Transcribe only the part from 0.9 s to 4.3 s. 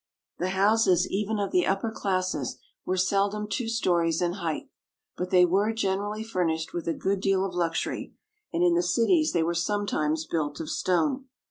even of the upper classes were seldom two stories